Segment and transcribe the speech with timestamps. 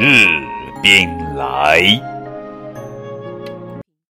[0.00, 0.06] 日
[0.82, 2.19] 兵来。